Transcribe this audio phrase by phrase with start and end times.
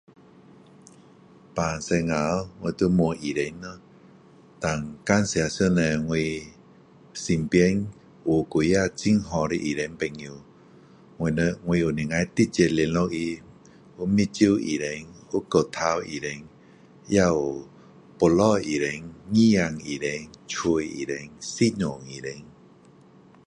[1.53, 3.79] 病时候我就问医生咯
[4.59, 6.15] 胆感谢上帝我
[7.13, 7.85] 身边
[8.25, 10.41] 有几个很好的医生朋友
[11.17, 16.45] 我们我能够直接联络他有眼睛医生有骨头医生
[17.05, 17.63] 也有
[18.17, 22.41] 肚子医生耳朵医生嘴巴医生心脏医生